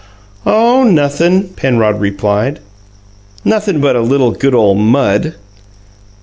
[0.47, 2.59] "Oh, nothin'," Penrod replied.
[3.45, 5.35] "Nothin' but a little good ole mud."